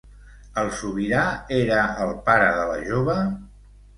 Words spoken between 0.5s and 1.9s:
El sobirà era